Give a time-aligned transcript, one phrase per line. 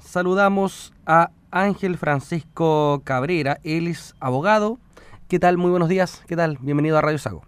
[0.00, 4.78] Saludamos a Ángel Francisco Cabrera, él es abogado.
[5.28, 5.56] ¿Qué tal?
[5.56, 6.22] Muy buenos días.
[6.26, 6.58] ¿Qué tal?
[6.60, 7.42] Bienvenido a Radio Sago.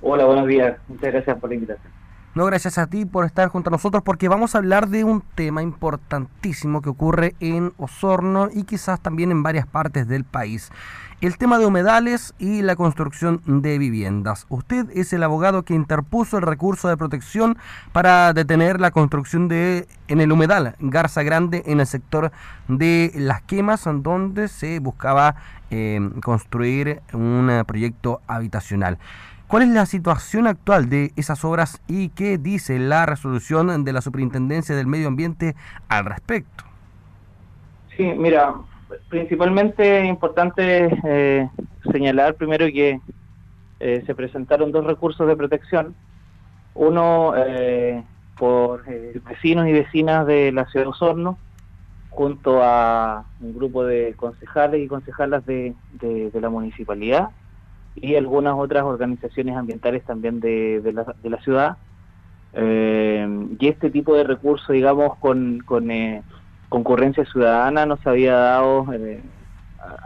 [0.00, 0.76] Hola, buenos días.
[0.88, 1.91] Muchas gracias por la invitación.
[2.34, 5.20] No, gracias a ti por estar junto a nosotros porque vamos a hablar de un
[5.20, 10.70] tema importantísimo que ocurre en Osorno y quizás también en varias partes del país.
[11.20, 14.46] El tema de humedales y la construcción de viviendas.
[14.48, 17.58] Usted es el abogado que interpuso el recurso de protección
[17.92, 22.32] para detener la construcción de en el humedal Garza Grande en el sector
[22.66, 25.36] de las quemas donde se buscaba
[25.70, 28.98] eh, construir un proyecto habitacional.
[29.52, 34.00] ¿Cuál es la situación actual de esas obras y qué dice la resolución de la
[34.00, 35.54] Superintendencia del Medio Ambiente
[35.90, 36.64] al respecto?
[37.94, 38.54] Sí, mira,
[39.10, 41.50] principalmente importante eh,
[41.92, 42.98] señalar primero que
[43.80, 45.94] eh, se presentaron dos recursos de protección.
[46.72, 48.02] Uno eh,
[48.38, 51.36] por vecinos y vecinas de la ciudad de Osorno,
[52.08, 55.74] junto a un grupo de concejales y concejalas de
[56.32, 57.28] la municipalidad
[57.94, 61.76] y algunas otras organizaciones ambientales también de, la, de la, ciudad.
[62.54, 66.22] Eh, y este tipo de recursos, digamos, con, con eh,
[66.68, 69.22] concurrencia ciudadana no se había dado, eh,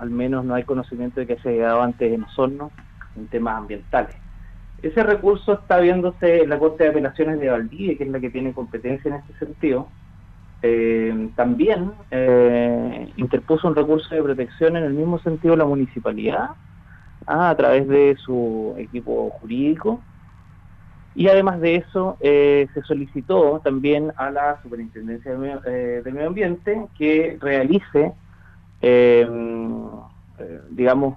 [0.01, 2.71] al menos no hay conocimiento de que se haya dado antes en Osorno
[3.17, 4.17] en temas ambientales.
[4.83, 8.31] Ese recurso está viéndose en la Corte de Apelaciones de Valdivia, que es la que
[8.31, 9.89] tiene competencia en este sentido.
[11.35, 11.93] también
[13.17, 16.51] interpuso un recurso de protección en el mismo sentido la municipalidad,
[17.27, 20.01] a través de su equipo jurídico.
[21.17, 26.87] Y además de eso, eh, se solicitó también a la Superintendencia del Medio, eh, Ambiente
[26.99, 28.13] que realice,
[28.83, 29.87] em,
[30.39, 31.17] eh, digamos,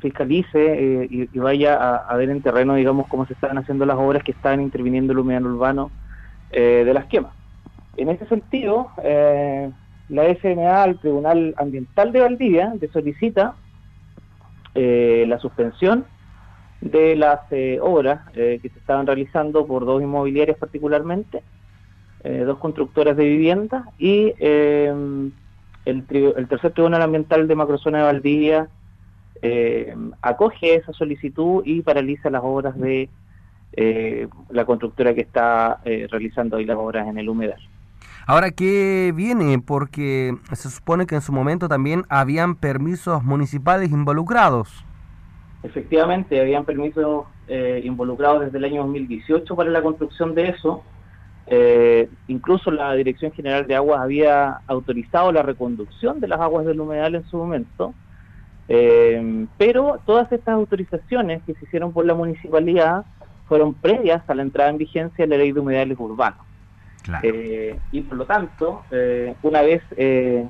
[0.00, 4.32] fiscalice y, vaya a, ver en terreno, digamos, cómo se están haciendo las obras que
[4.32, 5.92] están interviniendo el humedal urbano
[6.50, 7.32] de las quemas.
[7.96, 8.90] En ese sentido,
[10.08, 13.54] la SMA, el Tribunal Ambiental de Valdivia, le solicita
[14.74, 16.06] eh, la suspensión
[16.80, 21.42] de las eh, obras eh, que se estaban realizando por dos inmobiliarias particularmente,
[22.24, 25.32] dos constructoras de vivienda y el,
[26.48, 28.68] tercer tribunal ambiental de Macrozona de Valdivia
[30.20, 33.08] acoge esa solicitud y paraliza las obras de
[34.50, 37.60] la constructora que está realizando ahí las obras en el humedal.
[38.26, 39.58] Ahora, ¿qué viene?
[39.58, 44.84] Porque se supone que en su momento también habían permisos municipales involucrados.
[45.64, 50.82] Efectivamente, habían permisos eh, involucrados desde el año 2018 para la construcción de eso.
[51.46, 56.80] Eh, incluso la Dirección General de Aguas había autorizado la reconducción de las aguas del
[56.80, 57.92] humedal en su momento,
[58.68, 63.04] eh, pero todas estas autorizaciones que se hicieron por la municipalidad
[63.48, 66.51] fueron previas a la entrada en vigencia de la ley de humedales urbanos.
[67.22, 70.46] Eh, y por lo tanto, eh, una vez eh,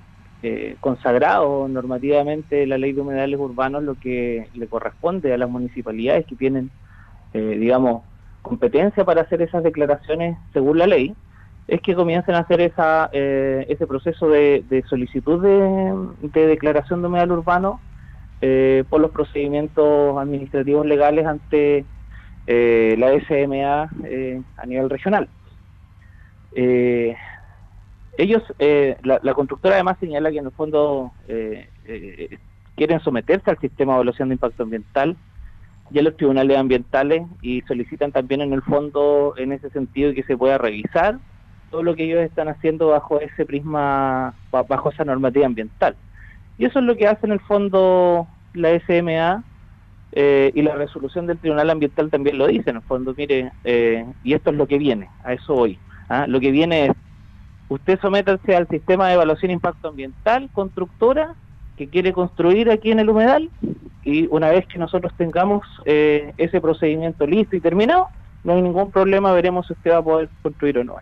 [0.81, 6.35] consagrado normativamente la ley de humedales urbanos, lo que le corresponde a las municipalidades que
[6.35, 6.71] tienen,
[7.33, 8.03] digamos,
[8.43, 11.15] competencia para hacer esas declaraciones según la ley,
[11.69, 17.81] es que comiencen a hacer esa, ese proceso de, solicitud de, declaración de humedal urbano
[18.91, 21.85] por los procedimientos administrativos legales ante
[22.49, 23.91] la SMA
[24.57, 25.29] a nivel regional.
[26.55, 27.17] Eh,
[28.19, 32.39] ellos, eh, la, constructora además señala que en el fondo eh, eh,
[32.77, 35.17] quieren someterse al sistema de evaluación de impacto ambiental
[35.91, 40.23] y a los tribunales ambientales y solicitan también en el fondo en ese sentido que
[40.25, 41.19] se pueda revisar
[41.71, 45.97] todo lo que ellos están haciendo bajo ese prisma, bajo esa normativa ambiental.
[46.59, 49.43] Y eso es lo que hace en el fondo la SMA
[50.15, 54.51] y la resolución del Tribunal Ambiental también lo dice, en el fondo, mire, y esto
[54.51, 55.79] es lo que viene, a eso hoy.
[56.09, 56.27] ¿Ah?
[56.27, 56.93] Lo que viene es,
[57.69, 61.35] usted sométase al sistema de evaluación de impacto ambiental, constructora,
[61.77, 63.51] que quiere construir aquí en el humedal,
[64.05, 68.09] y una vez que nosotros tengamos eh, ese procedimiento listo y terminado,
[68.45, 70.97] no hay ningún problema, veremos si usted va a poder construir o no.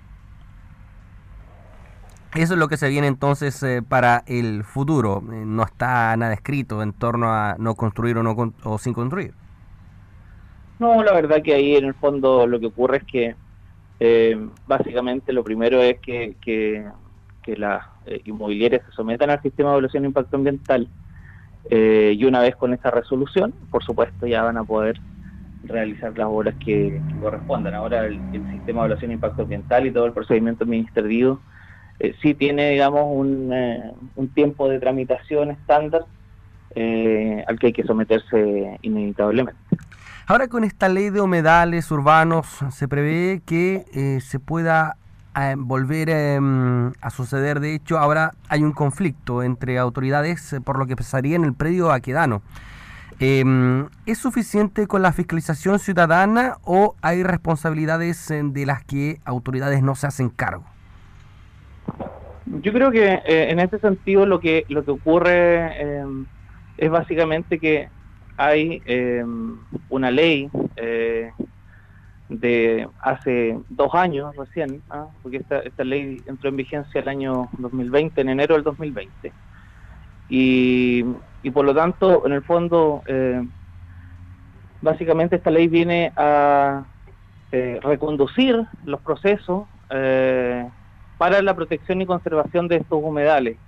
[2.34, 5.22] Eso es lo que se viene entonces eh, para el futuro.
[5.33, 9.34] Eh, no está nada escrito en torno a no construir o, no o sin construir.
[10.78, 13.36] No, la verdad que ahí en el fondo lo que ocurre es que
[14.03, 14.35] eh,
[14.67, 16.91] básicamente lo primero es que, que,
[17.57, 20.89] las eh, inmobiliarias se sometan al sistema de evaluación de impacto ambiental
[21.69, 25.01] eh, y una vez con esta resolución, por supuesto, ya van a poder
[25.65, 27.75] realizar las obras que, correspondan.
[27.75, 31.43] Ahora el, sistema de evaluación de impacto ambiental y todo el procedimiento administrativo
[32.23, 33.53] sí tiene, digamos, un,
[34.15, 36.07] un tiempo de tramitación estándar
[36.77, 39.61] al que hay que someterse inevitablemente.
[40.30, 44.97] Ahora con esta ley de humedales urbanos se prevé que eh, se pueda
[45.34, 47.59] a volver em, a suceder.
[47.59, 51.91] De hecho, ahora hay un conflicto entre autoridades por lo que pasaría en el predio
[51.91, 52.42] aquedano.
[53.18, 59.97] Em, ¿Es suficiente con la fiscalización ciudadana o hay responsabilidades de las que autoridades no
[59.97, 60.62] se hacen cargo?
[62.47, 66.04] Yo creo que eh, en este sentido lo que lo que ocurre eh,
[66.78, 67.88] es básicamente que
[68.41, 69.25] hay eh,
[69.91, 70.51] una ley
[72.28, 75.09] de hace dos años recién, ¿ah?
[75.22, 79.33] porque esta, esta ley entró en vigencia el año 2020, en enero del 2020.
[80.31, 81.04] Y,
[81.42, 83.03] y por lo tanto, en el fondo,
[84.81, 86.84] básicamente esta ley viene a
[87.83, 89.66] reconducir los procesos
[91.19, 93.59] para la protección y conservación de estos humedales.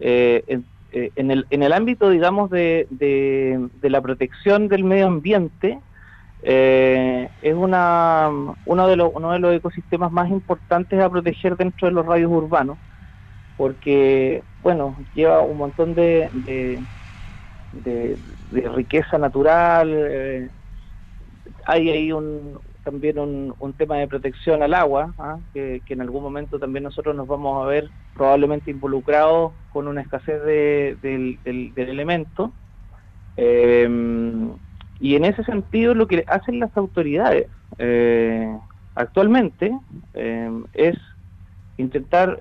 [0.00, 0.62] Eh,
[0.96, 5.78] eh, en, el, en el ámbito, digamos, de, de, la protección del medio ambiente,
[6.42, 8.30] eh, es una,
[8.64, 12.32] uno, de los, uno de los ecosistemas más importantes a proteger dentro de los radios
[12.32, 12.78] urbanos,
[13.58, 16.30] porque, bueno, lleva un montón de,
[17.84, 18.16] de,
[18.74, 20.50] riqueza natural,
[21.66, 25.40] hay ahí un, también un, tema de protección al agua, ¿ah?
[25.52, 30.42] que, en algún momento también nosotros nos vamos a ver probablemente involucrados con una escasez
[30.42, 32.52] de, del, elemento.
[33.36, 33.88] Eh,
[34.98, 37.48] y en ese sentido lo que hacen las autoridades
[37.78, 38.58] eh,
[38.94, 39.78] actualmente
[40.14, 40.96] eh, es
[41.76, 42.38] intentar,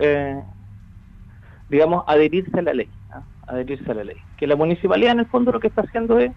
[1.70, 3.24] digamos, adherirse a la ley, ¿ah?
[3.48, 4.18] adherirse a la ley.
[4.38, 6.32] Que la municipalidad en el fondo lo que está haciendo es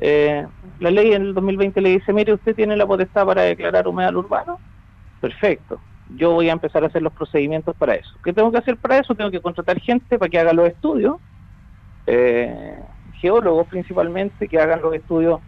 [0.00, 0.46] eh,
[0.78, 4.16] la ley en el 2020 le dice, mire, usted tiene la potestad para declarar humedal
[4.16, 4.58] urbano.
[5.20, 5.80] Perfecto.
[6.16, 8.10] Yo voy a empezar a hacer los procedimientos para eso.
[8.22, 9.14] ¿Qué tengo que hacer para eso?
[9.14, 11.16] Tengo que contratar gente para que haga los estudios,
[12.06, 12.78] eh,
[13.20, 15.40] geólogos principalmente, que hagan los estudios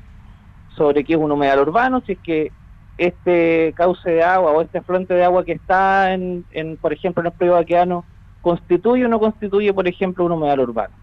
[0.77, 2.53] sobre qué es un humedal urbano, si es que
[2.99, 6.45] este cauce de agua o este afluente de agua que está en,
[6.81, 8.05] por ejemplo, en el predio vaqueano,
[8.41, 10.95] constituye o no constituye, por ejemplo, un humedal urbano.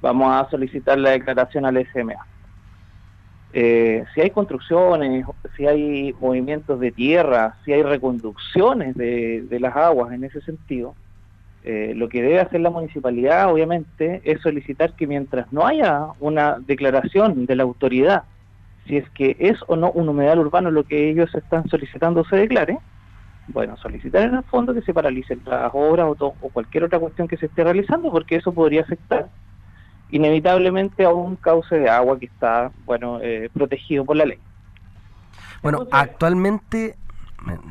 [0.00, 2.16] Vamos a solicitar la declaración al SMA.
[3.52, 5.24] Eh, si hay construcciones,
[5.56, 10.94] si hay movimientos de tierra, si hay reconducciones de, las aguas en ese sentido,
[11.64, 16.58] eh, lo que debe hacer la municipalidad, obviamente, es solicitar que mientras no haya una
[16.58, 18.24] declaración de la autoridad,
[18.86, 22.36] si es que es o no un humedal urbano lo que ellos están solicitando se
[22.36, 22.78] declare,
[23.48, 27.26] bueno, solicitar en el fondo que se paralicen las obras o, o cualquier otra cuestión
[27.28, 29.28] que se esté realizando, porque eso podría afectar
[30.10, 34.38] inevitablemente a un cauce de agua que está, bueno, eh, protegido por la ley.
[35.62, 36.96] Bueno, actualmente,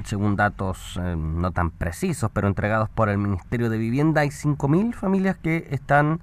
[0.04, 4.94] según datos eh, no tan precisos, pero entregados por el Ministerio de Vivienda, hay 5.000
[4.94, 6.20] familias que están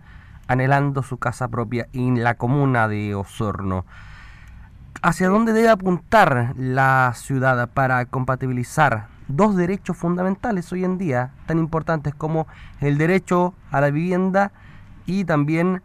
[0.46, 3.86] anhelando su casa propia en la comuna de Osorno.
[5.02, 11.58] ¿Hacia dónde debe apuntar la ciudad para compatibilizar dos derechos fundamentales hoy en día tan
[11.58, 12.46] importantes como
[12.80, 14.52] el derecho a la vivienda
[15.06, 15.82] y también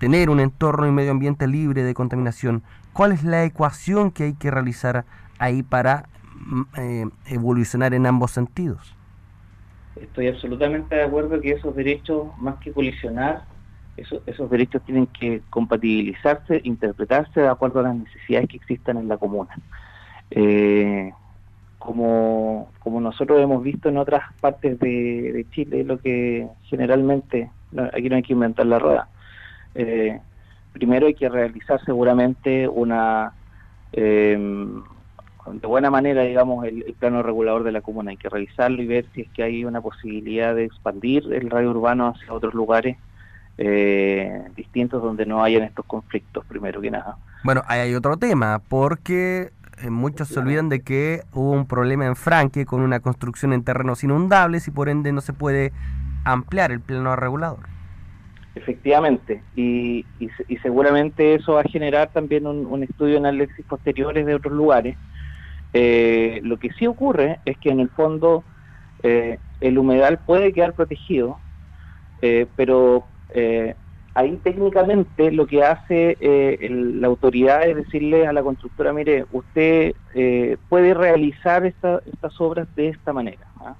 [0.00, 2.62] tener un entorno y medio ambiente libre de contaminación,
[2.94, 5.04] ¿cuál es la ecuación que hay que realizar
[5.38, 8.96] ahí para mm, eh, evolucionar en ambos sentidos?
[10.00, 13.44] Estoy absolutamente de acuerdo que esos derechos, más que colisionar,
[13.98, 19.18] esos, derechos tienen que compatibilizarse, interpretarse de acuerdo a las necesidades que existan en la
[19.18, 19.54] comuna.
[20.30, 21.12] Eh,
[21.78, 27.50] como, como nosotros hemos visto en otras partes de, de Chile, lo que generalmente,
[27.92, 29.08] aquí no hay que inventar la rueda,
[29.74, 30.20] eh,
[30.72, 33.32] primero hay que realizar seguramente una,
[33.92, 34.82] em,
[35.52, 38.10] de buena manera, digamos, el, plano regulador de la comuna.
[38.10, 41.70] Hay que revisarlo y ver si es que hay una posibilidad de expandir el radio
[41.70, 42.96] urbano hacia otros lugares
[43.58, 47.16] eh, distintos donde no hayan estos conflictos, primero que nada.
[47.44, 49.50] Bueno, ahí hay otro tema, porque
[49.82, 53.64] eh, muchos se olvidan de que hubo un problema en Franque con una construcción en
[53.64, 55.72] terrenos inundables y por ende no se puede
[56.24, 57.79] ampliar el plano regulador.
[58.54, 60.04] Efectivamente, y,
[60.60, 64.96] seguramente eso va a generar también un, estudio en análisis posteriores de otros lugares.
[65.72, 68.42] Eh, lo que sí ocurre es que en el fondo
[69.04, 71.38] eh, el humedal puede quedar protegido,
[72.22, 73.06] eh, pero
[74.14, 76.18] ahí técnicamente lo que hace
[76.60, 79.94] la autoridad es decirle a la constructora, mire, usted
[80.68, 83.46] puede realizar estas obras de esta manera.
[83.60, 83.76] ¿ah?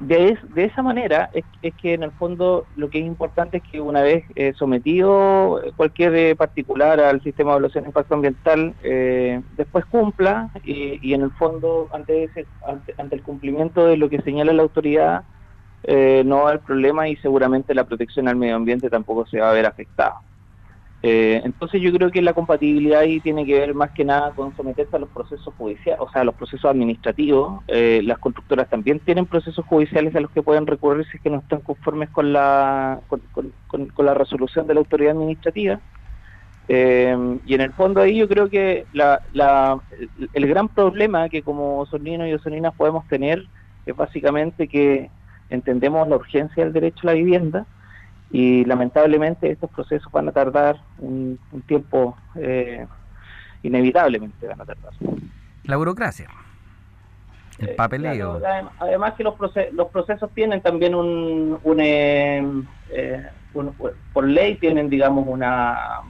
[0.00, 3.80] De, de esa manera es, que en el fondo lo que es importante es que
[3.80, 9.42] una vez eh, sometido cualquier eh, particular al sistema de evaluación de impacto ambiental, eh,
[9.56, 14.52] después cumpla y, en el fondo ante, ese, ante, el cumplimiento de lo que señala
[14.52, 15.24] la autoridad
[16.24, 19.54] no va a problema y seguramente la protección al medio ambiente tampoco se va a
[19.54, 20.20] ver afectada.
[21.02, 24.54] Eh, entonces yo creo que la compatibilidad ahí tiene que ver más que nada con
[24.54, 27.62] someterse a los procesos judiciales, o sea, a los procesos administrativos.
[27.68, 31.30] Eh, las constructoras también tienen procesos judiciales a los que pueden recurrir si es que
[31.30, 35.80] no están conformes con la, con, la resolución de la autoridad administrativa.
[36.68, 37.16] Eh,
[37.46, 39.80] y en el fondo ahí yo creo que la,
[40.34, 43.44] el gran problema que como soninos y osoninas podemos tener
[43.86, 45.10] es básicamente que
[45.48, 47.66] entendemos la urgencia del derecho a la vivienda,
[48.30, 52.86] y lamentablemente estos procesos van a tardar un, tiempo, eh,
[53.62, 54.92] inevitablemente van a tardar.
[55.64, 56.28] La burocracia,
[57.58, 58.40] el eh, papeleo.
[58.78, 59.34] además que los,
[59.72, 62.42] los procesos tienen también un, eh,
[63.54, 63.74] un,
[64.12, 66.00] por ley tienen, digamos, una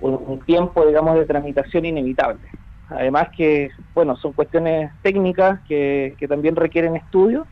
[0.00, 2.46] un, tiempo, digamos, de tramitación inevitable.
[2.90, 7.46] Además que, bueno, son cuestiones técnicas que, que también requieren estudio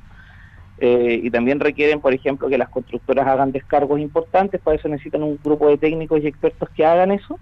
[0.78, 5.22] eh, y también requieren, por ejemplo, que las constructoras hagan descargos importantes, para eso necesitan
[5.22, 7.38] un grupo de técnicos y expertos que hagan eso,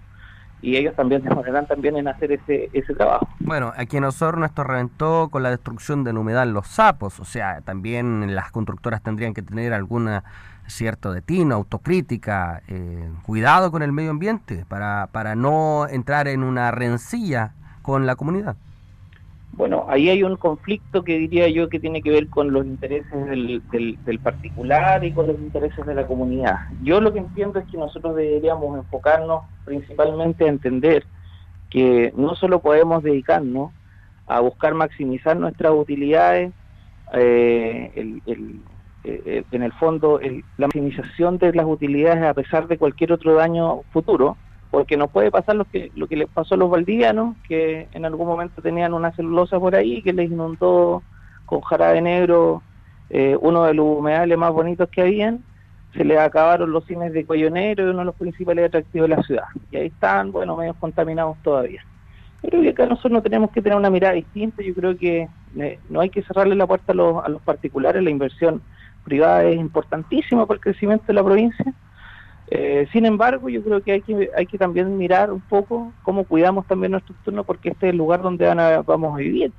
[0.61, 3.27] y ellos también demorarán también en hacer ese, ese trabajo.
[3.39, 7.61] Bueno, aquí en Osorno esto reventó con la destrucción del humedal Los Sapos, o sea,
[7.61, 10.23] también las constructoras tendrían que tener alguna
[10.67, 16.71] cierto detino, autocrítica, eh, cuidado con el medio ambiente para, para no entrar en una
[16.71, 18.55] rencilla con la comunidad.
[19.57, 23.25] Bueno, ahí hay un conflicto que diría yo que tiene que ver con los intereses
[23.25, 26.57] del, particular y con los intereses de la comunidad.
[26.83, 31.05] Yo lo que entiendo es que nosotros deberíamos enfocarnos principalmente a entender
[31.69, 33.71] que no solo podemos dedicarnos
[34.27, 36.51] a buscar maximizar nuestras utilidades,
[37.13, 38.19] eh,
[39.05, 40.19] eh, en el fondo
[40.57, 44.35] la maximización de las utilidades a pesar de cualquier otro daño futuro,
[44.75, 48.03] porque no puede pasar lo que lo que les pasó a los valdivianos, que en
[48.03, 51.01] algún momento tenían una celulosa por ahí que les inundó
[51.45, 52.61] con jarabe negro
[53.09, 55.45] eh, uno de los humedales más bonitos que habían,
[55.93, 59.23] se les acabaron los cines de cuello negro uno de los principales atractivos de la
[59.23, 59.45] ciudad.
[59.71, 61.81] Y ahí están, bueno, medio contaminados todavía.
[62.41, 65.79] Creo que acá nosotros no tenemos que tener una mirada distinta, yo creo que eh,
[65.89, 68.61] no hay que cerrarle la puerta a los, a los particulares, la inversión
[69.05, 71.73] privada es importantísima para el crecimiento de la provincia
[72.47, 76.25] eh, sin embargo, yo creo que hay que hay que también mirar un poco cómo
[76.25, 78.45] cuidamos también nuestro entorno, porque este es el lugar donde
[78.85, 79.51] vamos a vivir,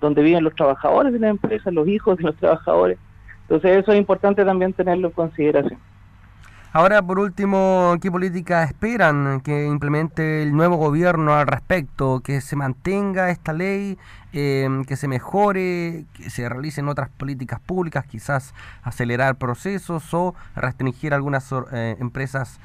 [0.00, 2.98] donde viven los trabajadores de la empresa, los hijos de los trabajadores.
[3.42, 5.78] Entonces eso es importante también tenerlo en consideración.
[6.76, 12.18] Ahora, por último, ¿qué política esperan que implemente el nuevo gobierno al respecto?
[12.18, 13.96] ¿Que se mantenga esta ley?
[14.32, 16.06] Eh, ¿Que se mejore?
[16.14, 18.06] ¿Que se realicen otras políticas públicas?
[18.06, 22.58] Quizás acelerar procesos o restringir algunas eh, empresas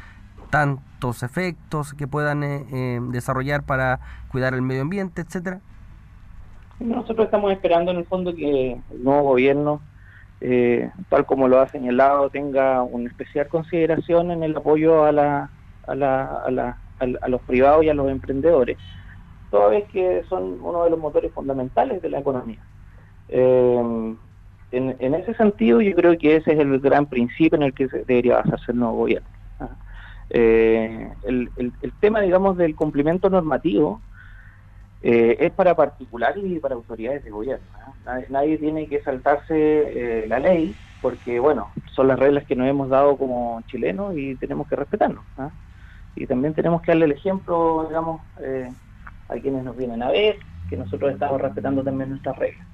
[0.50, 4.00] tantos efectos que puedan eh, desarrollar para
[4.32, 5.60] cuidar el medio ambiente, etcétera?
[6.80, 9.82] Nosotros estamos esperando en el fondo que el nuevo gobierno
[10.42, 15.50] eh, tal como lo ha señalado, tenga una especial consideración en el apoyo a, la,
[15.88, 18.78] a, la, a, los privados y a los emprendedores,
[19.52, 22.60] toda vez que son uno de los motores fundamentales de la economía.
[23.28, 24.16] Eh,
[24.72, 28.38] en, ese sentido, yo creo que ese es el gran principio en el que debería
[28.38, 29.28] basarse el nuevo gobierno.
[29.60, 29.70] ¿ah?
[30.30, 34.00] Eh, el, tema, digamos, del cumplimiento normativo
[35.02, 37.66] eh, es para particulares y para autoridades de gobierno.
[38.30, 42.90] Nadie, tiene que saltarse eh, la ley porque, bueno, son las reglas que nos hemos
[42.90, 45.24] dado como chilenos y tenemos que respetarnos.
[46.16, 48.70] Y también tenemos que darle el ejemplo, digamos, eh,
[49.30, 50.38] a quienes nos vienen a ver,
[50.70, 52.69] que nosotros estamos respetando también nuestras reglas.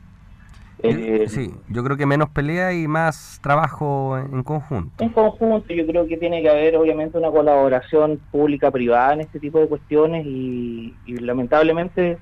[1.27, 5.03] Sí, yo creo que menos pelea y más trabajo en conjunto.
[5.03, 9.59] En conjunto, yo creo que tiene que haber obviamente una colaboración pública-privada en este tipo
[9.59, 12.17] de cuestiones y, y lamentablemente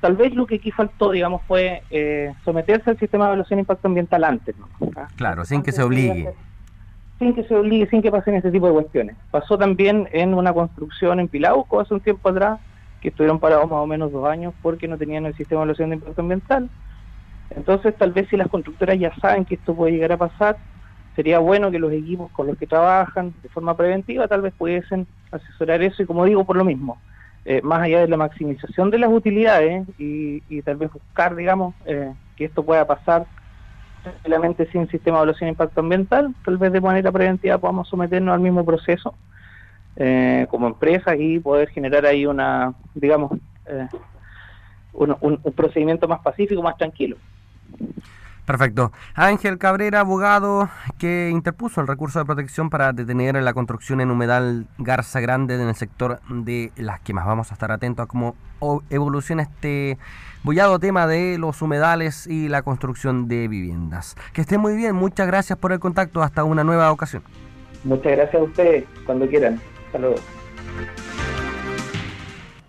[0.00, 3.62] tal vez lo que aquí faltó, digamos, fue eh, someterse al sistema de evaluación de
[3.62, 4.56] impacto ambiental antes.
[4.56, 4.68] ¿no?
[4.96, 5.08] ¿Ah?
[5.16, 6.30] Claro, sin que se obligue.
[7.18, 9.16] Sin que se obligue, sin que pasen este tipo de cuestiones.
[9.30, 12.60] Pasó también en una construcción en Pilauco hace un tiempo atrás,
[13.00, 15.90] que estuvieron parados más o menos dos años porque no tenían el sistema de evaluación
[15.90, 16.68] de impacto ambiental.
[17.50, 20.58] Entonces, tal vez si las constructoras ya saben que esto puede llegar a pasar,
[21.18, 25.06] sería bueno que los equipos con los que trabajan de forma preventiva tal vez pudiesen
[25.32, 27.00] asesorar eso y como digo, por lo mismo,
[27.44, 32.14] eh, más allá de la maximización de las utilidades y, tal vez buscar, digamos, eh,
[32.36, 33.26] que esto pueda pasar
[34.04, 38.32] simplemente sin sistema de evaluación de impacto ambiental, tal vez de manera preventiva podamos someternos
[38.32, 39.12] al mismo proceso
[39.96, 43.32] eh, como empresa y poder generar ahí una, digamos,
[44.92, 47.16] un procedimiento más pacífico, más tranquilo.
[48.48, 48.92] Perfecto.
[49.14, 54.66] Ángel Cabrera, abogado que interpuso el recurso de protección para detener la construcción en humedal
[54.78, 57.26] Garza Grande en el sector de las quemas.
[57.26, 58.36] Vamos a estar atentos a cómo
[58.88, 59.98] evoluciona este
[60.44, 64.16] bullado tema de los humedales y la construcción de viviendas.
[64.32, 66.22] Que esté muy bien, muchas gracias por el contacto.
[66.22, 67.22] Hasta una nueva ocasión.
[67.84, 69.60] Muchas gracias a ustedes, cuando quieran.
[69.92, 70.16] Luego.